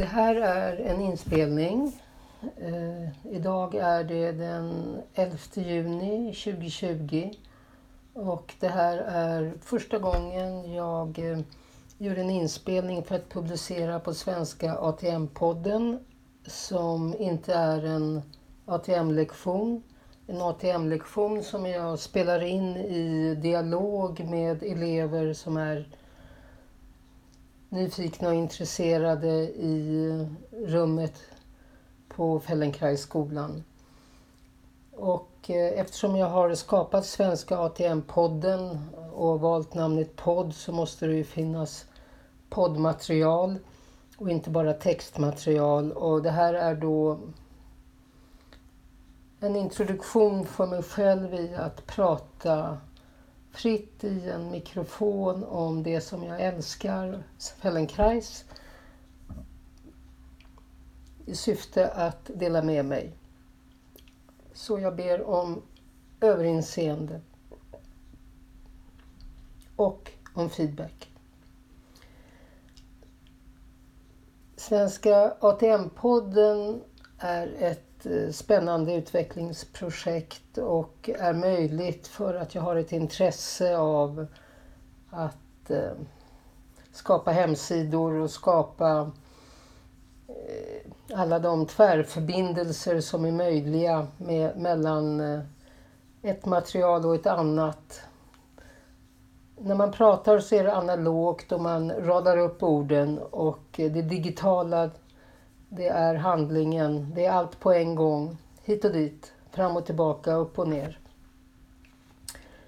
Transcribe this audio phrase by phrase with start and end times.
[0.00, 2.00] Det här är en inspelning.
[2.56, 7.30] Eh, idag är det den 11 juni 2020
[8.14, 11.38] och det här är första gången jag eh,
[11.98, 15.98] gör en inspelning för att publicera på svenska ATM-podden
[16.46, 18.22] som inte är en
[18.66, 19.82] ATM-lektion.
[20.26, 25.88] En ATM-lektion som jag spelar in i dialog med elever som är
[27.70, 31.14] nyfikna och intresserade i rummet
[32.08, 33.64] på Fellenkrajsskolan.
[34.92, 38.78] Och eh, eftersom jag har skapat Svenska ATM-podden
[39.12, 41.86] och valt namnet podd så måste det ju finnas
[42.50, 43.58] poddmaterial
[44.18, 45.92] och inte bara textmaterial.
[45.92, 47.18] Och det här är då
[49.40, 52.78] en introduktion för mig själv i att prata
[53.52, 57.22] fritt i en mikrofon om det som jag älskar,
[57.58, 58.44] Fellenkrais,
[61.26, 63.12] i syfte att dela med mig.
[64.52, 65.62] Så jag ber om
[66.20, 67.20] överinseende
[69.76, 71.10] och om feedback.
[74.56, 76.80] Svenska ATM-podden
[77.18, 84.26] är ett Eh, spännande utvecklingsprojekt och är möjligt för att jag har ett intresse av
[85.10, 85.92] att eh,
[86.92, 89.10] skapa hemsidor och skapa
[90.28, 95.20] eh, alla de tvärförbindelser som är möjliga med, mellan
[96.22, 98.00] ett material och ett annat.
[99.58, 104.90] När man pratar så är det analogt och man radar upp orden och det digitala
[105.72, 108.38] det är handlingen, det är allt på en gång.
[108.64, 110.98] Hit och dit, fram och tillbaka, upp och ner.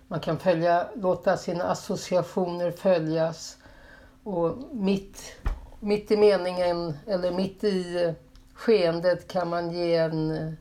[0.08, 3.58] Man kan följa, låta sina associationer följas
[4.24, 5.36] och mitt,
[5.80, 8.14] mitt i meningen eller mitt i
[8.54, 10.56] skeendet kan man ge en,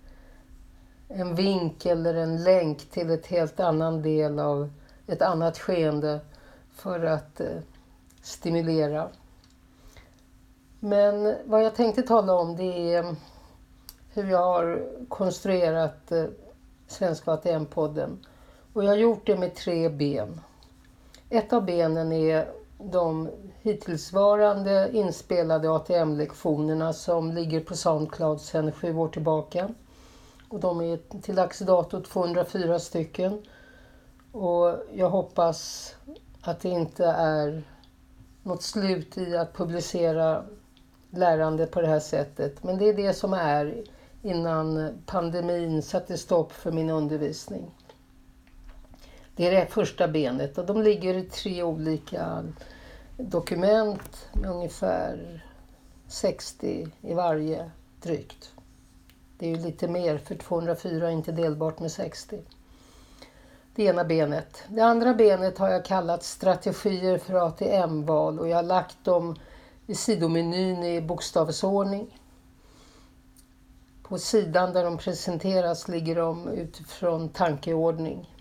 [1.07, 4.69] en vink eller en länk till ett helt annan del av
[5.07, 6.19] ett annat skeende
[6.73, 7.47] för att eh,
[8.21, 9.09] stimulera.
[10.83, 13.15] Men vad jag tänkte tala om det är mm,
[14.13, 16.25] hur jag har konstruerat eh,
[16.87, 18.17] Svenska ATM-podden.
[18.73, 20.41] Och jag har gjort det med tre ben.
[21.29, 23.29] Ett av benen är de
[23.61, 29.69] hittillsvarande inspelade ATM-lektionerna som ligger på Soundcloud sedan sju år tillbaka.
[30.49, 33.41] Och de är till dags dato 204 stycken.
[34.31, 35.91] Och jag hoppas
[36.41, 37.63] att det inte är
[38.43, 40.43] något slut i att publicera
[41.11, 42.63] lärande på det här sättet.
[42.63, 43.83] Men det är det som är
[44.21, 47.71] innan pandemin satte stopp för min undervisning.
[49.35, 52.43] Det är det första benet och de ligger i tre olika
[53.17, 55.43] dokument med ungefär
[56.07, 58.53] 60 i varje drygt.
[59.37, 62.39] Det är ju lite mer för 204 är inte delbart med 60.
[63.75, 64.63] Det ena benet.
[64.67, 69.35] Det andra benet har jag kallat strategier för ATM-val och jag har lagt dem
[69.91, 72.19] i sidomenyn i bokstavsordning.
[74.03, 78.35] På sidan där de presenteras ligger de utifrån tankeordning.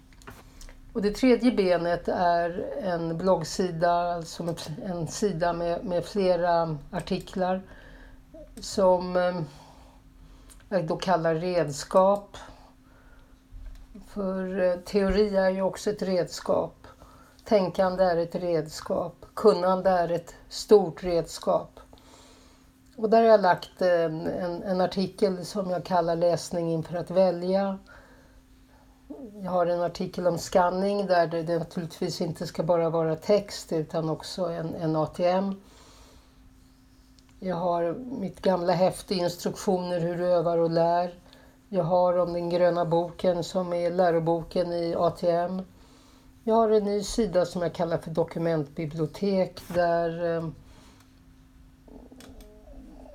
[0.92, 7.62] Och det tredje benet är en bloggsida, alltså en sida med, med flera artiklar
[8.60, 9.40] som eh,
[10.68, 12.36] jag då kallar redskap.
[14.08, 16.86] För eh, teori är ju också ett redskap.
[17.44, 19.19] Tänkande är ett redskap.
[19.34, 21.80] Kunnande är ett stort redskap.
[22.96, 27.10] Och där har jag lagt eh, en, en, artikel som jag kallar Läsning inför att
[27.10, 27.78] välja.
[29.42, 33.72] Jag har en artikel om scanning där det, det naturligtvis inte ska bara vara text
[33.72, 35.54] utan också en, en ATM.
[37.38, 41.14] Jag har mitt gamla häfte instruktioner hur du övar och lär.
[41.68, 45.62] Jag har om den gröna boken som är läroboken i ATM.
[46.44, 50.48] Jag har en ny sida som jag kallar för dokumentbibliotek där, eh,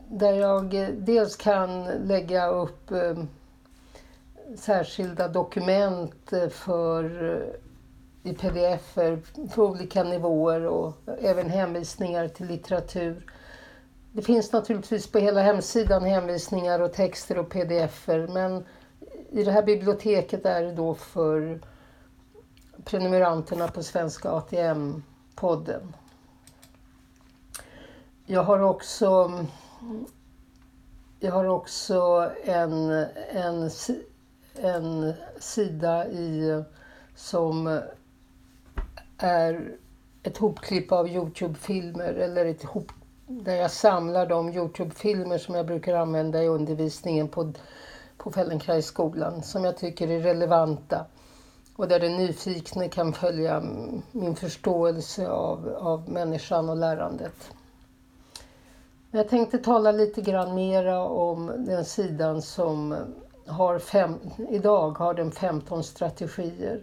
[0.09, 3.23] där jag eh, dels kan lägga upp eh,
[4.55, 7.05] särskilda dokument för
[8.23, 9.19] i pdf för
[9.55, 13.31] olika nivåer och även hänvisningar till litteratur.
[14.11, 18.65] Det finns naturligtvis på hela hemsidan hänvisningar och texter och pdf men
[19.31, 21.59] i det här biblioteket är det då för
[22.85, 25.93] prenumeranterna på Svenska ATM-podden.
[28.25, 29.31] Jag har också,
[31.19, 32.89] jag har också en,
[33.29, 33.69] en,
[34.55, 36.63] en sida i,
[37.15, 37.81] som
[39.17, 39.75] är
[40.23, 42.91] ett hopklipp av Youtube-filmer eller ett hop,
[43.27, 47.53] där jag samlar de Youtube-filmer som jag brukar använda i undervisningen på,
[48.17, 51.05] på Feldenkraisskolan som jag tycker är relevanta
[51.75, 53.63] och där den nyfikne kan följa
[54.11, 57.51] min förståelse av, av människan och lärandet.
[59.11, 62.95] Jag tänkte tala lite grann mera om den sidan som
[63.47, 64.19] har fem,
[64.49, 66.81] idag har den 15 strategier.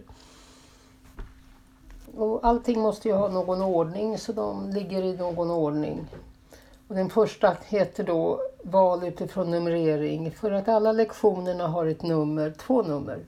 [2.17, 6.07] Och allting måste ju ha någon ordning så de ligger i någon ordning.
[6.87, 12.53] Och den första heter då val utifrån numrering för att alla lektionerna har ett nummer,
[12.57, 13.19] två nummer.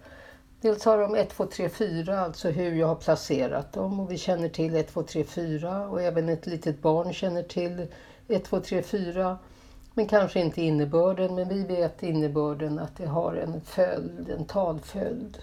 [0.66, 4.18] Dels har de 1, 2, 3, 4, alltså hur jag har placerat dem och vi
[4.18, 7.88] känner till 1, 2, 3, 4 och även ett litet barn känner till
[8.28, 9.38] 1, 2, 3, 4.
[9.94, 15.38] Men kanske inte innebörden, men vi vet innebörden att det har en följd, en talföljd.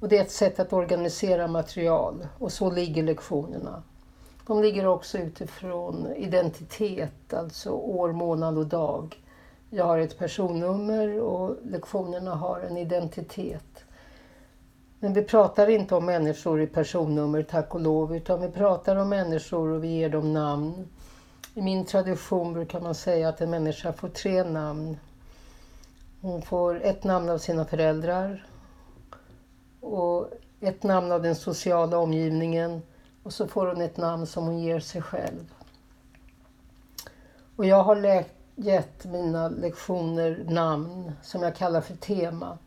[0.00, 3.82] Och det är ett sätt att organisera material och så ligger lektionerna.
[4.46, 9.22] De ligger också utifrån identitet, alltså år, månad och dag.
[9.70, 13.84] Jag har ett personnummer och lektionerna har en identitet.
[15.04, 19.08] Men vi pratar inte om människor i personnummer, tack och lov, utan vi pratar om
[19.08, 20.88] människor och vi ger dem namn.
[21.54, 24.96] I min tradition brukar man säga att en människa får tre namn.
[26.20, 28.46] Hon får ett namn av sina föräldrar
[29.80, 30.30] och
[30.60, 32.82] ett namn av den sociala omgivningen
[33.22, 35.54] och så får hon ett namn som hon ger sig själv.
[37.56, 38.24] Och jag har
[38.54, 42.58] gett mina lektioner namn som jag kallar för tema.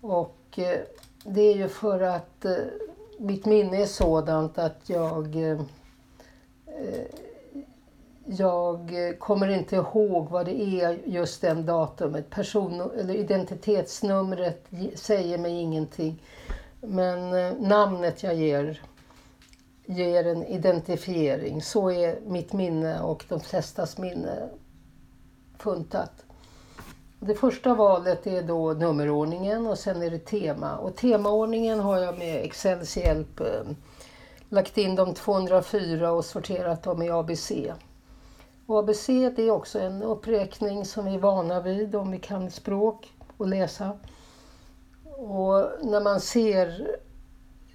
[0.00, 0.80] Och eh,
[1.24, 2.52] det är ju för att eh,
[3.18, 5.60] mitt minne är sådant att jag eh,
[6.66, 7.06] eh,
[8.24, 12.30] jag kommer inte ihåg vad det är just den datumet.
[12.30, 16.22] Person, eller identitetsnumret säger mig ingenting.
[16.80, 18.80] Men eh, namnet jag ger
[19.86, 21.62] ger en identifiering.
[21.62, 24.48] Så är mitt minne och de flestas minne
[25.58, 26.24] funtat.
[27.22, 30.76] Det första valet är då nummerordningen och sen är det tema.
[30.76, 33.46] Och temaordningen har jag med Excels hjälp eh,
[34.48, 37.52] lagt in de 204 och sorterat dem i ABC.
[38.66, 42.50] Och ABC det är också en uppräkning som vi är vana vid om vi kan
[42.50, 43.98] språk och läsa.
[45.04, 46.96] Och när man ser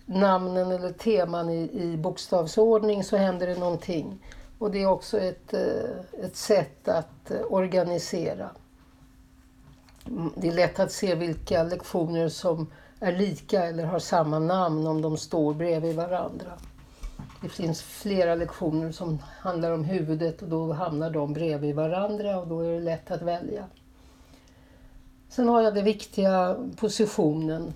[0.05, 4.25] namnen eller teman i, i bokstavsordning så händer det någonting.
[4.59, 8.49] Och det är också ett, eh, ett sätt att eh, organisera.
[10.35, 12.67] Det är lätt att se vilka lektioner som
[12.99, 16.51] är lika eller har samma namn om de står bredvid varandra.
[17.41, 22.47] Det finns flera lektioner som handlar om huvudet och då hamnar de bredvid varandra och
[22.47, 23.65] då är det lätt att välja.
[25.29, 27.73] Sen har jag den viktiga positionen.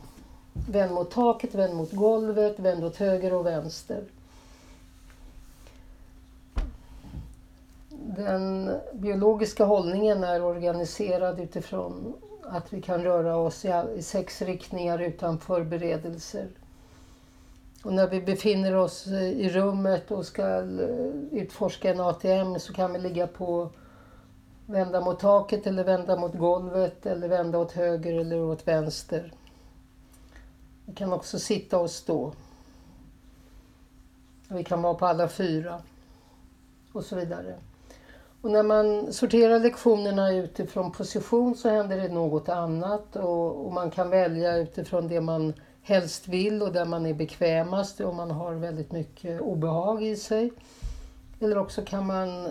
[0.54, 4.04] Vänd mot taket, vänd mot golvet, vänd åt höger och vänster.
[8.20, 12.14] Den biologiska hållningen är organiserad utifrån
[12.44, 16.48] att vi kan röra oss i sex riktningar utan förberedelser.
[17.84, 20.66] Och när vi befinner oss i rummet och ska eh,
[21.32, 23.70] utforska en ATM så kan vi ligga på
[24.66, 29.34] vända mot taket eller vända mot golvet eller vända åt höger eller åt vänster.
[30.86, 32.34] Vi kan också sitta och stå.
[34.48, 35.82] Vi kan vara på alla fyra
[36.94, 37.56] och så vidare.
[38.42, 43.92] Och när man sorterar lektionerna utifrån position så händer det något annat och, och man
[43.92, 48.54] kan välja utifrån det man helst vill och där man är bekvämast och man har
[48.54, 50.52] väldigt mycket obehag i sig.
[51.40, 52.48] Eller också kan man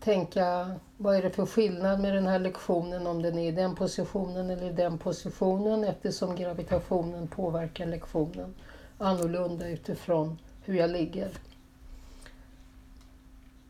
[0.00, 3.74] tänka, vad är det för skillnad med den här lektionen om den är i den
[3.74, 8.54] positionen eller i den positionen eftersom gravitationen påverkar lektionen
[8.98, 11.30] annorlunda utifrån hur jag ligger.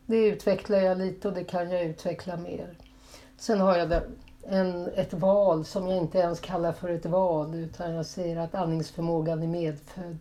[0.05, 2.77] Det utvecklar jag lite och det kan jag utveckla mer.
[3.37, 4.01] Sen har jag
[4.43, 8.55] en, ett val som jag inte ens kallar för ett val utan jag säger att
[8.55, 10.17] andningsförmågan är medfödd.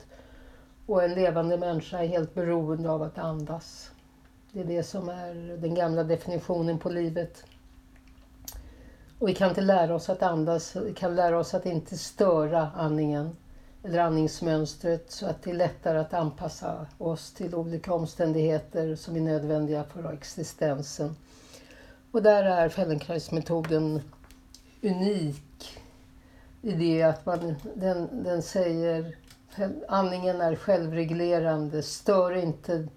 [0.86, 3.90] Och en levande människa är helt beroende av att andas.
[4.52, 7.44] Det är det som är den gamla definitionen på livet.
[9.18, 12.70] Och vi kan inte lära oss att andas, vi kan lära oss att inte störa
[12.76, 13.36] andningen
[13.84, 19.20] eller andningsmönstret så att det är lättare att anpassa oss till olika omständigheter som är
[19.20, 21.16] nödvändiga för existensen.
[22.12, 24.00] Och där är Feldenkrais-metoden
[24.82, 25.78] unik
[26.62, 29.16] i det att man, den, den säger
[29.88, 32.88] andningen är självreglerande, stör inte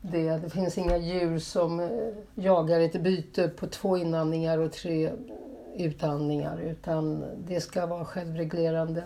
[0.00, 0.30] det.
[0.30, 1.88] Det finns inga djur som eh,
[2.34, 5.12] jagar ett byte på två inandningar och tre
[5.76, 9.04] utandningar utan det ska vara självreglerande.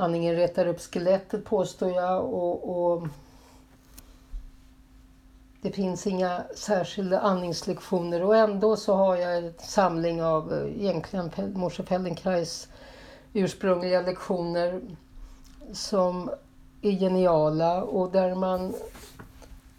[0.00, 3.08] Andningen retar upp skelettet påstår jag och, och
[5.62, 11.30] det finns inga särskilda andningslektioner och ändå så har jag en samling av eh, egentligen
[11.54, 12.68] Moshe Feldenkrais
[13.32, 14.80] ursprungliga lektioner
[15.72, 16.30] som
[16.82, 18.74] är geniala och där man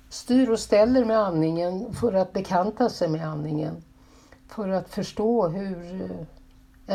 [0.09, 3.83] styr och ställer med andningen för att bekanta sig med andningen.
[4.47, 6.25] För att förstå hur eh,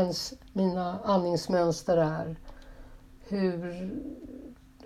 [0.00, 2.36] ens mina andningsmönster är.
[3.28, 3.90] Hur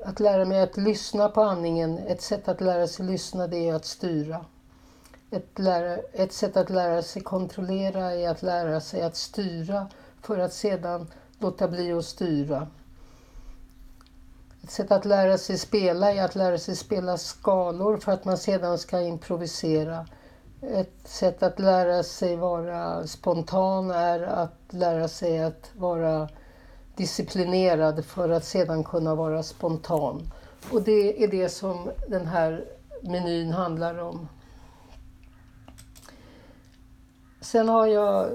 [0.04, 3.74] att lära mig att lyssna på andningen, ett sätt att lära sig lyssna det är
[3.74, 4.44] att styra.
[5.30, 9.88] Ett, lära, ett sätt att lära sig kontrollera är att lära sig att styra
[10.22, 11.06] för att sedan
[11.38, 12.68] låta bli att styra.
[14.62, 18.38] Ett sätt att lära sig spela är att lära sig spela skalor för att man
[18.38, 20.06] sedan ska improvisera.
[20.62, 26.28] Ett sätt att lära sig vara spontan är att lära sig att vara
[26.98, 30.30] disciplinerad för att sedan kunna vara spontan.
[30.72, 32.64] Och det är det som den här
[33.02, 34.28] menyn handlar om.
[37.40, 38.30] Sen har jag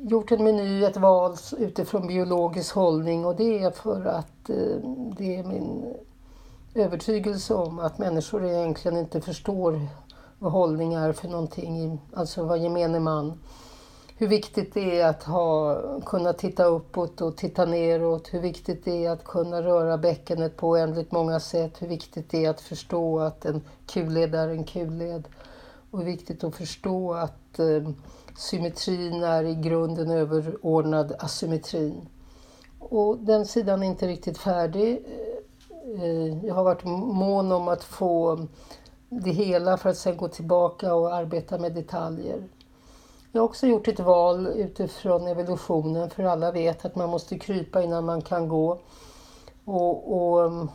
[0.00, 4.76] gjort en meny, ett val utifrån biologisk hållning och det är för att eh,
[5.16, 5.94] det är min
[6.74, 9.80] övertygelse om att människor egentligen inte förstår
[10.38, 13.38] vad hållning är för någonting, alltså vad gemene man
[14.20, 19.04] hur viktigt det är att ha, kunna titta uppåt och titta neråt, hur viktigt det
[19.04, 23.18] är att kunna röra bäckenet på oändligt många sätt, hur viktigt det är att förstå
[23.18, 25.28] att en kulled är en kulled
[25.90, 27.90] och hur viktigt att förstå att eh,
[28.36, 32.08] symmetrin är i grunden överordnad asymmetrin.
[32.78, 35.04] Och den sidan är inte riktigt färdig.
[35.96, 38.46] Eh, eh jag har varit mån om att få
[39.08, 42.48] det hela för att sedan gå tillbaka och arbeta med detaljer.
[43.32, 47.82] Jag har också gjort ett val utifrån evolutionen för alla vet att man måste krypa
[47.82, 48.80] innan man kan gå.
[49.64, 50.70] Och, och, um,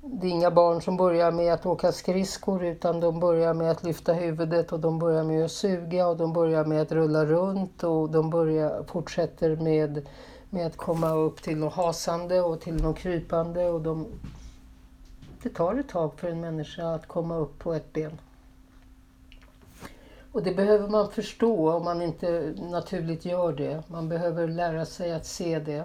[0.00, 3.84] det är inga barn som börjar med att åka skridskor utan de börjar med att
[3.84, 7.84] lyfta huvudet och de börjar med att suga och de börjar med att rulla runt
[7.84, 10.08] och de börjar, fortsätter med,
[10.50, 13.68] med att komma upp till något hasande och till något krypande.
[13.68, 14.06] Och de,
[15.42, 18.18] det tar ett tag för en människa att komma upp på ett ben.
[20.32, 23.82] Och det behöver man förstå om man inte naturligt gör det.
[23.86, 25.84] Man behöver lära sig att se det.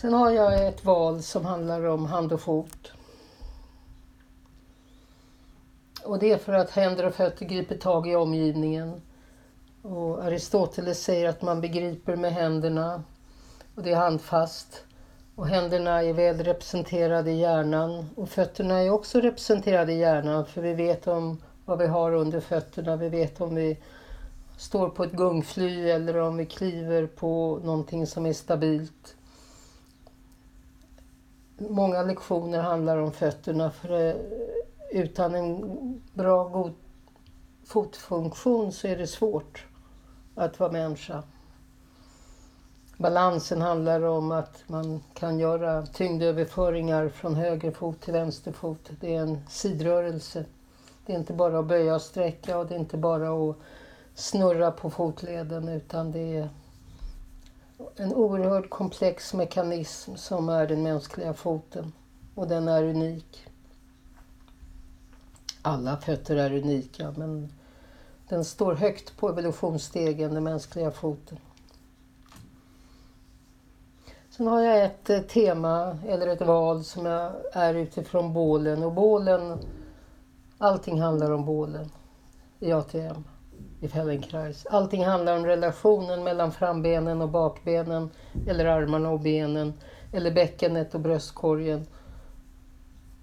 [0.00, 2.92] Sen har jag ett val som handlar om hand och fot.
[6.04, 9.02] Och det är för att händer och fötter griper tag i omgivningen.
[9.82, 13.02] Och Aristoteles säger att man begriper med händerna
[13.74, 14.84] och det är handfast.
[15.34, 20.62] Och händerna är väl representerade i hjärnan och fötterna är också representerade i hjärnan för
[20.62, 21.40] vi vet om
[21.70, 22.96] vad vi har under fötterna.
[22.96, 23.78] Vi vet om vi
[24.56, 29.16] står på ett gungfly eller om vi kliver på någonting som är stabilt.
[31.58, 34.16] Många lektioner handlar om fötterna för eh,
[34.90, 36.72] utan en bra, god
[37.64, 39.64] fotfunktion så är det svårt
[40.34, 41.22] att vara människa.
[42.96, 48.90] Balansen handlar om att man kan göra tyngdöverföringar från höger fot till vänster fot.
[49.00, 50.44] Det är en sidrörelse.
[51.10, 53.56] Det är inte bara att böja och sträcka och det är inte bara att
[54.14, 56.48] snurra på fotleden utan det är
[57.96, 61.92] en oerhört komplex mekanism som är den mänskliga foten.
[62.34, 63.46] Och den är unik.
[65.62, 67.52] Alla fötter är unika men
[68.28, 71.38] den står högt på evolutionsstegen, den mänskliga foten.
[74.30, 78.92] Sen har jag ett eh, tema eller ett val som jag är utifrån bålen och
[78.92, 79.58] bålen
[80.62, 81.90] Allting handlar om bålen
[82.58, 83.24] i ATM,
[83.80, 84.66] i Feldenkrais.
[84.66, 88.10] Allting handlar om relationen mellan frambenen och bakbenen,
[88.46, 89.72] eller armarna och benen,
[90.12, 91.86] eller bäckenet och bröstkorgen.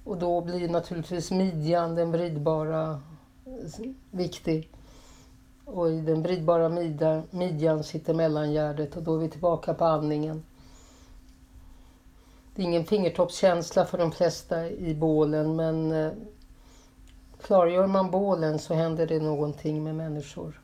[0.04, 3.02] Och då blir naturligtvis midjan, den vridbara,
[4.12, 4.72] viktig.
[5.66, 10.44] Och i den vridbara midjan, midjan sitter mellangärdet och då är vi tillbaka på andningen.
[12.56, 16.12] Det är ingen fingertoppskänsla för de flesta i bålen men eh,
[17.42, 20.62] Klargör man bålen så händer det någonting med människor.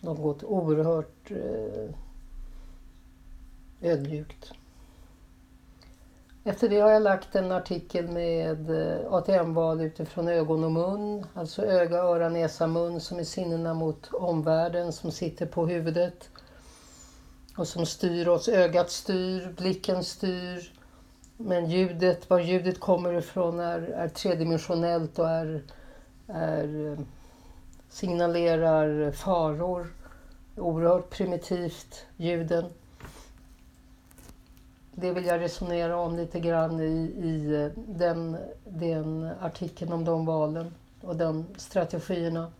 [0.00, 1.94] Något oerhört eh,
[3.80, 4.52] ödmjukt.
[6.44, 11.26] Efter det har jag lagt en artikel med eh, ATM-val utifrån ögon och mun.
[11.34, 16.30] Alltså öga, öra, näsa, mun som är sinnena mot omvärlden som sitter på huvudet
[17.56, 18.48] och som styr oss.
[18.48, 20.77] Ögat styr, blicken styr,
[21.40, 25.62] men ljudet, var ljudet kommer ifrån är, är tredimensionellt och är,
[26.26, 26.98] är, eh,
[27.88, 29.92] signalerar faror.
[30.56, 32.64] Oerhört primitivt, ljuden.
[34.92, 40.26] det vill jag resonera om lite grann i, i eh, den, den artikeln om de
[40.26, 42.52] valen och de strategierna.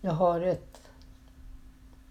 [0.00, 0.67] Jag har ett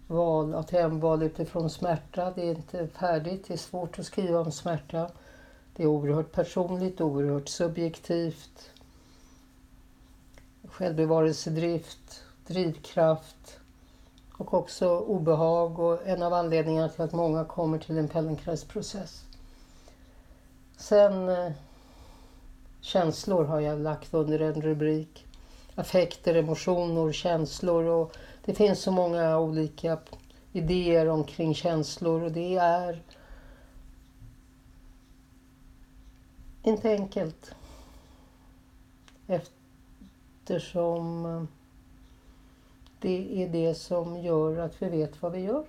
[0.08, 2.32] val, ATM-val utifrån smärta.
[2.34, 5.10] Det är inte färdigt, det är svårt att skriva om smärta.
[5.76, 8.70] Det är oerhört personligt, oerhört subjektivt.
[10.68, 13.58] Självbevarelsedrift, drivkraft
[14.32, 19.24] och också obehag och en av anledningarna till att många kommer till en Feldenkraisprocess.
[20.76, 21.52] Sen eh,
[22.80, 25.26] känslor har jag lagt under en rubrik.
[25.74, 28.16] Affekter, emotioner, känslor och
[28.48, 29.98] det finns så många olika
[30.52, 33.02] idéer omkring känslor och det är
[36.62, 37.54] inte enkelt.
[39.26, 41.44] Eftersom eh,
[43.00, 45.64] det är det som gör att vi vet vad vi gör.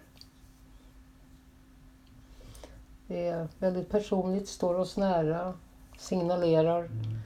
[3.07, 5.53] Det är väldigt personligt, står oss nära,
[5.97, 6.85] signalerar.
[6.85, 7.19] Mm.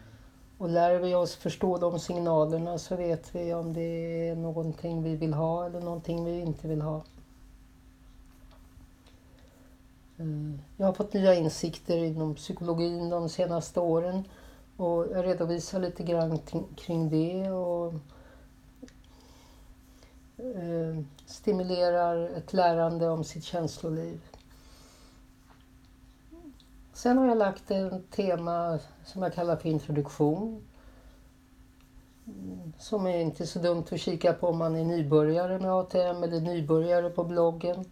[0.57, 3.81] Och lär vi oss förstå de signalerna så vet vi om det
[4.29, 7.03] är någonting vi vill ha eller någonting vi inte vill ha.
[10.17, 14.23] Eh, jag har fått nya insikter inom psykologin de senaste åren
[14.77, 16.39] och jag redovisar lite grann
[16.75, 17.93] kring det och
[20.37, 24.21] eh, stimulerar ett lärande om sitt känsloliv.
[26.93, 30.63] Sen har jag lagt ett tema som jag kallar för introduktion.
[32.27, 36.23] Mm, som är inte så dumt att kika på om man är nybörjare med ATM
[36.23, 37.85] eller nybörjare på bloggen.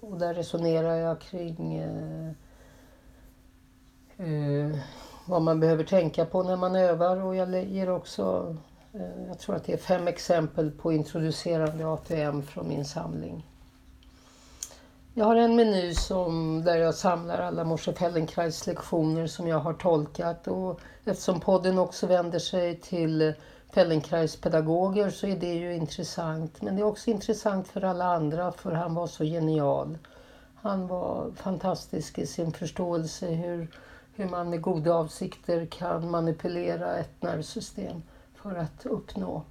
[0.00, 2.28] Och där resonerar jag kring eh,
[4.18, 4.78] eh,
[5.26, 8.56] vad man behöver tänka på när man övar och jag ger också,
[8.92, 13.49] eh, jag tror att det är fem exempel på introducerande ATM från min samling.
[15.14, 19.72] Jag har en meny som, där jag samlar alla Moshe Feldenkrais lektioner som jag har
[19.72, 23.34] tolkat och eftersom podden också vänder sig till
[23.72, 26.62] Feldenkrais pedagoger så är det ju intressant.
[26.62, 29.98] Men det är också intressant för alla andra för han var så genial.
[30.54, 33.68] Han var fantastisk i sin förståelse hur,
[34.14, 38.02] hur man med goda avsikter kan manipulera ett nervsystem
[38.34, 39.42] för att uppnå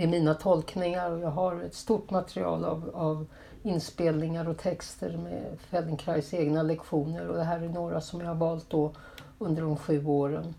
[0.00, 3.26] det är mina tolkningar och jag har ett stort material av, av
[3.62, 8.34] inspelningar och texter med Feldenkrais egna lektioner och det här är några som jag har
[8.34, 8.92] valt då
[9.38, 10.54] under de sju åren.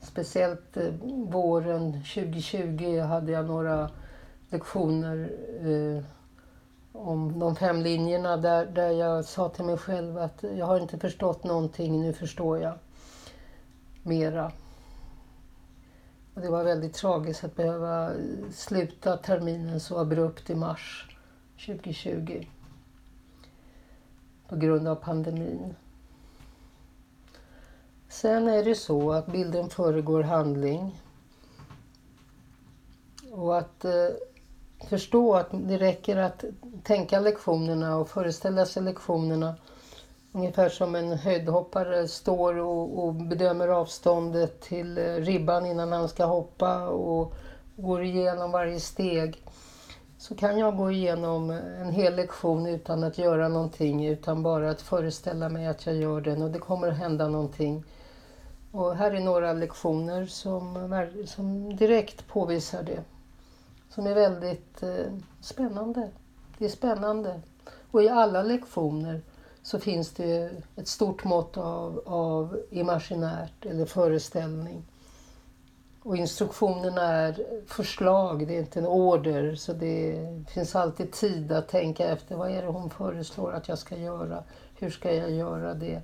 [0.00, 0.92] Speciellt eh,
[1.28, 3.90] våren 2020 hade jag några
[4.50, 6.04] lektioner eh,
[6.92, 10.98] om de fem linjerna där, där jag sa till mig själv att jag har inte
[10.98, 12.74] förstått någonting, nu förstår jag
[14.02, 14.52] mera.
[16.36, 18.12] Och det var väldigt tragiskt att behöva
[18.52, 21.08] sluta terminen så abrupt i mars
[21.66, 22.46] 2020
[24.48, 25.74] på grund av pandemin.
[28.08, 31.00] Sen är det så att bilden föregår handling.
[33.30, 34.08] Och att eh,
[34.88, 36.44] förstå att det räcker att
[36.82, 39.54] tänka lektionerna och föreställa sig lektionerna
[40.36, 46.24] Ungefär som en höjdhoppare står och, och, bedömer avståndet till eh, ribban innan han ska
[46.24, 47.34] hoppa och
[47.76, 49.42] går igenom varje steg.
[50.18, 54.80] Så kan jag gå igenom en hel lektion utan att göra någonting utan bara att
[54.80, 57.84] föreställa mig att jag gör den och det kommer att hända någonting.
[58.72, 60.90] Och här är några lektioner som,
[61.26, 63.02] som direkt påvisar det.
[63.90, 66.08] Som är väldigt eh, spännande.
[66.58, 67.40] Det är spännande.
[67.90, 69.22] Och i alla lektioner
[69.66, 74.84] så finns det ett stort mått av, av imaginärt eller föreställning.
[76.02, 79.54] Och instruktionerna är förslag, det är inte en order.
[79.54, 83.78] Så det finns alltid tid att tänka efter vad är det hon föreslår att jag
[83.78, 84.44] ska göra?
[84.78, 86.02] Hur ska jag göra det?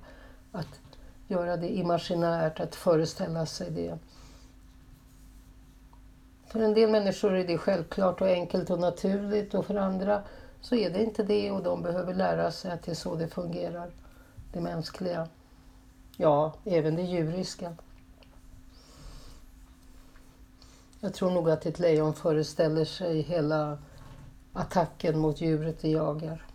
[0.51, 0.79] Att
[1.27, 3.97] göra det imaginärt, att föreställa sig det.
[6.47, 10.23] För en del människor är det självklart och enkelt och naturligt och för andra
[10.63, 13.27] så är det inte det och de behöver lära sig att det är så det
[13.27, 13.91] fungerar.
[14.53, 15.27] Det mänskliga.
[16.17, 17.75] Ja, även det djuriska.
[20.99, 23.77] Jag tror nog att ett lejon föreställer sig hela
[24.53, 26.45] attacken mot djuret det jagar.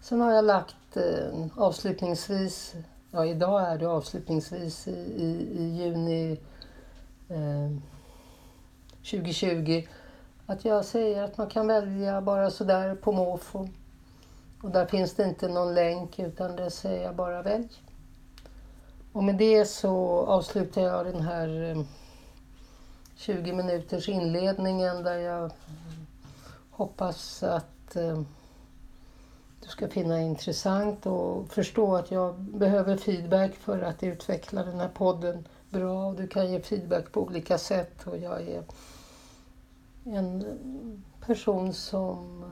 [0.00, 2.74] Sen har jag lagt eh, avslutningsvis,
[3.10, 6.40] ja idag är det avslutningsvis i, i, i juni
[7.28, 7.78] eh,
[9.10, 9.86] 2020
[10.46, 13.68] att jag säger att man kan välja bara sådär på måfå.
[14.62, 17.68] Och där finns det inte någon länk utan det säger jag bara välj.
[19.12, 21.84] Och med det så avslutar jag den här eh,
[23.16, 25.50] 20 minuters inledningen där jag
[26.70, 28.20] hoppas att eh,
[29.62, 34.88] du ska finna intressant och förstå att jag behöver feedback för att utveckla den här
[34.88, 36.12] podden bra.
[36.12, 38.62] Du kan ge feedback på olika sätt och jag är
[40.04, 40.44] en
[41.20, 42.44] person som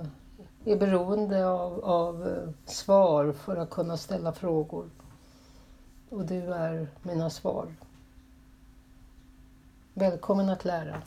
[0.64, 2.28] är beroende av, av
[2.66, 4.90] svar för att kunna ställa frågor.
[6.10, 7.66] Och du är mina svar.
[9.94, 11.02] Välkommen att lära.